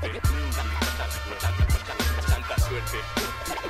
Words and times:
suerte. 0.00 0.20
Santa 2.26 2.56
suerte. 2.58 3.61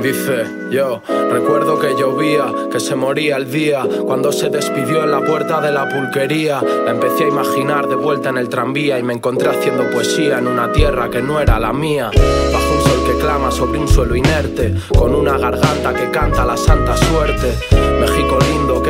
Dice, 0.00 0.46
yo 0.70 1.02
recuerdo 1.30 1.78
que 1.80 1.96
llovía, 1.98 2.46
que 2.70 2.78
se 2.78 2.94
moría 2.94 3.36
el 3.36 3.50
día 3.50 3.84
cuando 4.06 4.30
se 4.30 4.48
despidió 4.48 5.02
en 5.02 5.10
la 5.10 5.20
puerta 5.20 5.60
de 5.60 5.72
la 5.72 5.88
pulquería. 5.88 6.62
La 6.84 6.92
empecé 6.92 7.24
a 7.24 7.28
imaginar 7.28 7.88
de 7.88 7.96
vuelta 7.96 8.28
en 8.28 8.38
el 8.38 8.48
tranvía 8.48 8.98
y 8.98 9.02
me 9.02 9.14
encontré 9.14 9.48
haciendo 9.48 9.90
poesía 9.90 10.38
en 10.38 10.46
una 10.46 10.70
tierra 10.70 11.10
que 11.10 11.20
no 11.20 11.40
era 11.40 11.58
la 11.58 11.72
mía. 11.72 12.10
Bajo 12.12 12.74
un 12.74 12.82
sol 12.82 13.12
que 13.12 13.20
clama 13.20 13.50
sobre 13.50 13.80
un 13.80 13.88
suelo 13.88 14.14
inerte, 14.14 14.72
con 14.96 15.14
una 15.14 15.36
garganta 15.36 15.92
que 15.92 16.10
canta 16.10 16.44
la 16.44 16.56
santa 16.56 16.96
suerte. 16.96 17.77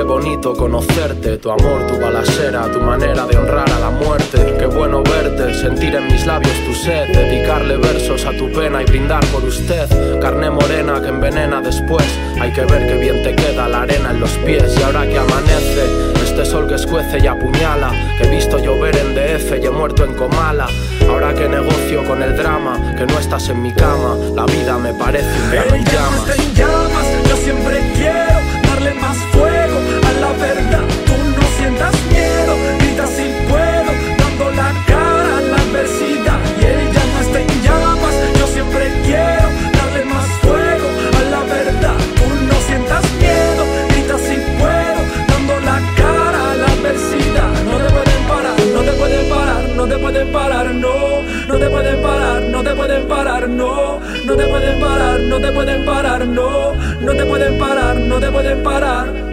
Bonito 0.09 0.55
conocerte, 0.55 1.37
tu 1.37 1.51
amor, 1.51 1.87
tu 1.87 2.01
balacera, 2.01 2.63
tu 2.73 2.81
manera 2.81 3.27
de 3.27 3.37
honrar 3.37 3.71
a 3.71 3.79
la 3.79 3.91
muerte. 3.91 4.57
Qué 4.59 4.65
bueno 4.65 5.03
verte, 5.03 5.53
sentir 5.53 5.95
en 5.95 6.07
mis 6.07 6.25
labios 6.25 6.55
tu 6.65 6.73
sed, 6.73 7.15
dedicarle 7.15 7.77
versos 7.77 8.25
a 8.25 8.31
tu 8.33 8.51
pena 8.51 8.83
y 8.83 8.87
brindar 8.87 9.23
por 9.27 9.45
usted. 9.45 9.87
Carne 10.19 10.49
morena 10.49 10.99
que 11.03 11.09
envenena 11.09 11.61
después, 11.61 12.07
hay 12.41 12.51
que 12.53 12.65
ver 12.65 12.89
qué 12.89 12.95
bien 12.95 13.23
te 13.23 13.37
queda 13.37 13.69
la 13.69 13.83
arena 13.83 14.13
en 14.13 14.21
los 14.21 14.31
pies. 14.39 14.75
Y 14.79 14.83
ahora 14.83 15.07
que 15.07 15.19
amanece, 15.19 15.85
este 16.25 16.47
sol 16.47 16.67
que 16.67 16.77
escuece 16.77 17.19
y 17.19 17.27
apuñala, 17.27 17.91
que 18.17 18.29
he 18.29 18.31
visto 18.31 18.59
llover 18.59 18.97
en 18.97 19.15
DF 19.15 19.63
y 19.63 19.67
he 19.67 19.71
muerto 19.71 20.07
en 20.07 20.15
Comala. 20.15 20.69
Ahora 21.07 21.35
que 21.35 21.47
negocio 21.51 22.03
con 22.07 22.23
el 22.23 22.35
drama, 22.35 22.95
que 22.97 23.05
no 23.05 23.19
estás 23.19 23.51
en 23.51 23.61
mi 23.63 23.73
cama, 23.73 24.17
la 24.35 24.47
vida 24.47 24.79
me 24.79 24.95
parece 24.95 25.29
un 25.71 25.85
llama 25.85 26.89
yo 27.29 27.37
siempre 27.37 27.88
pueden 52.79 53.09
parar, 53.09 53.49
no. 53.49 54.01
No 54.25 54.37
te 54.37 54.47
pueden 54.47 54.81
parar, 54.81 55.21
no 55.21 55.41
te 55.41 55.53
pueden 55.53 55.85
parar, 55.85 56.27
no. 56.27 56.75
No 57.01 57.13
te 57.13 57.27
pueden 57.27 57.59
parar, 57.59 57.97
no 57.97 58.21
te 58.21 58.31
pueden 58.31 58.63
parar. 58.63 59.28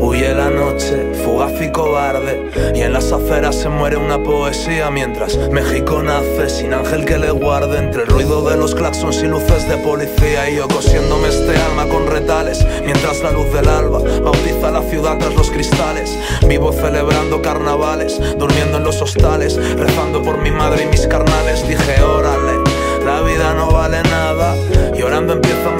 Huye 0.00 0.34
la 0.34 0.50
noche, 0.50 1.12
fugaz 1.24 1.52
y 1.60 1.70
cobarde, 1.70 2.50
y 2.74 2.80
en 2.80 2.92
las 2.92 3.12
aceras 3.12 3.56
se 3.56 3.68
muere 3.68 3.96
una 3.96 4.22
poesía 4.22 4.90
mientras 4.90 5.36
México 5.50 6.02
nace 6.02 6.50
sin 6.50 6.74
ángel 6.74 7.04
que 7.04 7.18
le 7.18 7.30
guarde 7.30 7.78
entre 7.78 8.02
el 8.02 8.08
ruido 8.08 8.42
de 8.48 8.56
los 8.56 8.74
claxons 8.74 9.22
y 9.22 9.26
luces 9.26 9.68
de 9.68 9.78
policía 9.78 10.50
y 10.50 10.56
yo 10.56 10.68
cosiéndome 10.68 11.28
este 11.28 11.56
alma 11.56 11.86
con 11.86 12.06
retales 12.06 12.64
mientras 12.84 13.22
la 13.22 13.32
luz 13.32 13.52
del 13.52 13.68
alba 13.68 14.00
bautiza 14.22 14.70
la 14.70 14.82
ciudad 14.82 15.18
tras 15.18 15.34
los 15.34 15.50
cristales. 15.50 16.16
Vivo 16.46 16.72
celebrando 16.72 17.40
carnavales, 17.40 18.20
durmiendo 18.36 18.78
en 18.78 18.84
los 18.84 19.00
hostales, 19.00 19.56
rezando 19.76 20.22
por 20.22 20.38
mi 20.38 20.50
madre 20.50 20.84
y 20.84 20.86
mis 20.86 21.06
carnales. 21.06 21.66
Dije, 21.66 22.02
órale. 22.02 22.60
La 23.04 23.22
vida 23.22 23.54
no 23.54 23.70
vale 23.70 24.02
nada. 24.02 24.54
Llorando 24.94 25.32
empieza 25.32 25.70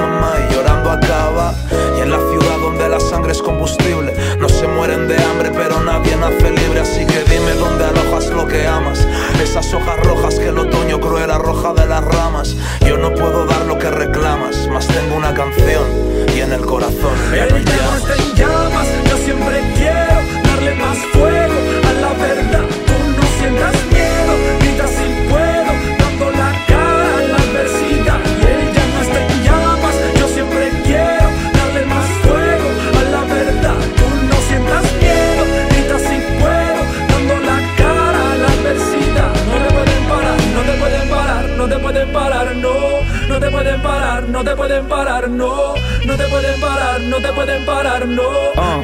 Esas 9.51 9.75
hojas 9.75 9.99
rojas 10.05 10.39
que 10.39 10.47
el 10.47 10.59
otoño 10.59 11.01
cruel 11.01 11.29
arroja 11.29 11.73
de 11.73 11.85
las 11.85 12.05
ramas. 12.05 12.55
Yo 12.87 12.97
no 12.97 13.13
puedo 13.13 13.47
dar 13.47 13.67
lo 13.67 13.81
que 13.81 13.91
reclamas, 13.91 14.69
mas 14.71 14.87
tengo 14.87 15.17
una 15.17 15.35
canción 15.35 15.83
y 16.33 16.41
en 16.41 16.53
el 16.53 16.65
corazón 16.65 17.17
ya 17.35 17.47
no 17.47 17.57
hay 17.57 17.65
parar, 44.91 45.31
no. 45.31 45.75
No 46.05 46.17
te 46.17 46.25
pueden 46.27 46.61
parar, 46.61 47.01
no 47.01 47.17
te 47.17 47.33
pueden 47.33 47.65
parar, 47.65 48.07
no. 48.07 48.23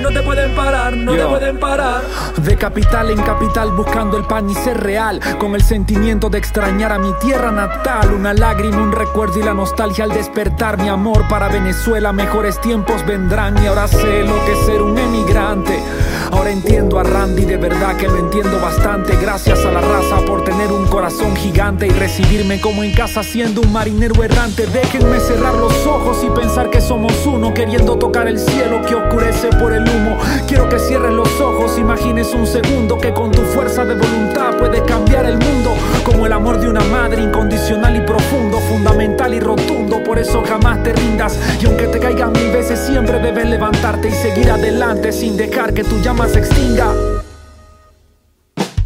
No 0.00 0.08
te 0.10 0.22
pueden 0.22 0.54
parar, 0.54 0.96
no 0.96 1.12
te 1.12 1.24
pueden 1.24 1.58
parar. 1.58 2.02
De 2.38 2.56
capital 2.56 3.10
en 3.10 3.20
capital 3.22 3.72
buscando 3.72 4.16
el 4.16 4.24
pan 4.24 4.48
y 4.48 4.54
ser 4.54 4.80
real 4.80 5.20
Con 5.38 5.54
el 5.54 5.62
sentimiento 5.62 6.30
de 6.30 6.38
extrañar 6.38 6.92
a 6.92 6.98
mi 6.98 7.12
tierra 7.14 7.50
natal 7.50 8.12
Una 8.12 8.34
lágrima, 8.34 8.78
un 8.78 8.92
recuerdo 8.92 9.40
y 9.40 9.42
la 9.42 9.54
nostalgia 9.54 10.04
al 10.04 10.10
despertar 10.10 10.78
Mi 10.78 10.88
amor 10.88 11.26
para 11.28 11.48
Venezuela, 11.48 12.12
mejores 12.12 12.60
tiempos 12.60 13.04
vendrán 13.04 13.62
Y 13.62 13.66
ahora 13.66 13.88
sé 13.88 14.22
lo 14.24 14.44
que 14.44 14.52
es 14.52 14.58
ser 14.66 14.82
un 14.82 14.96
emigrante 14.96 15.82
Ahora 16.32 16.50
entiendo 16.50 16.98
a 16.98 17.02
Randy, 17.02 17.44
de 17.44 17.56
verdad 17.56 17.96
que 17.96 18.08
lo 18.08 18.18
entiendo 18.18 18.60
bastante. 18.60 19.16
Gracias 19.16 19.64
a 19.64 19.70
la 19.70 19.80
raza 19.80 20.24
por 20.26 20.44
tener 20.44 20.72
un 20.72 20.86
corazón 20.86 21.36
gigante 21.36 21.86
Y 21.86 21.90
recibirme 21.90 22.60
como 22.60 22.82
en 22.82 22.92
casa 22.94 23.22
siendo 23.22 23.60
un 23.60 23.72
marinero 23.72 24.22
errante. 24.22 24.66
Déjenme 24.66 25.20
cerrar 25.20 25.54
los 25.54 25.86
ojos 25.86 26.18
y 26.24 26.30
pensar 26.30 26.70
que 26.70 26.80
somos 26.80 27.12
uno 27.26 27.54
Queriendo 27.54 27.96
tocar 27.96 28.28
el 28.28 28.38
cielo 28.38 28.82
que 28.86 28.94
oscurece 28.94 29.48
por 29.60 29.72
el 29.72 29.82
humo. 29.82 30.16
Quiero 30.48 30.68
que 30.68 30.78
cierres 30.78 31.12
los 31.12 31.40
ojos, 31.40 31.78
imagines 31.78 32.32
un 32.34 32.46
segundo 32.46 32.98
Que 32.98 33.12
con 33.12 33.30
tu 33.30 33.42
fuerza 33.42 33.84
de 33.84 33.94
voluntad 33.94 34.56
puedes 34.58 34.82
cambiar 34.82 35.26
el 35.26 35.38
mundo. 35.38 35.74
Como 36.04 36.26
el 36.26 36.32
amor 36.32 36.58
de 36.58 36.68
una 36.68 36.82
madre 36.84 37.22
incondicional 37.22 37.96
y 37.96 38.00
profundo 38.00 38.58
Fundamental 38.68 39.34
y 39.34 39.40
rotundo, 39.40 40.02
por 40.02 40.18
eso 40.18 40.42
jamás 40.46 40.82
te 40.82 40.92
rindas. 40.92 41.38
Y 41.60 41.66
aunque 41.66 41.86
te 41.86 41.98
caigas 41.98 42.30
mil 42.30 42.50
veces 42.50 42.80
siempre 42.80 43.20
debes 43.20 43.46
levantarte 43.46 44.08
Y 44.08 44.12
seguir 44.12 44.50
adelante 44.50 45.12
sin 45.12 45.36
dejar 45.36 45.72
que 45.72 45.84
tu 45.84 46.00
llama 46.00 46.15
se 46.24 46.38
extinga. 46.38 46.92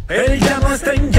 El 0.09 0.39
llama 0.39 0.75
está 0.75 0.93
en 0.93 1.10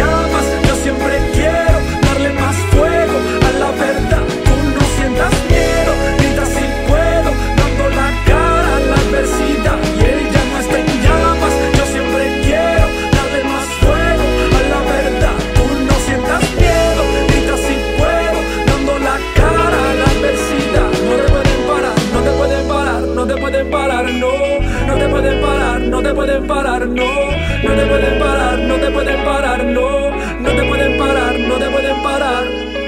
no, 26.86 27.30
no 27.62 27.74
te 27.74 27.86
pueden 27.86 28.18
parar, 28.18 28.58
no 28.58 28.74
te 28.76 28.90
pueden 28.90 29.24
parar, 29.24 29.64
no, 29.64 30.10
no 30.40 30.50
te 30.50 30.62
pueden 30.64 30.98
parar, 30.98 31.38
no 31.38 31.54
te 31.56 31.70
pueden 31.70 32.02
parar. 32.02 32.81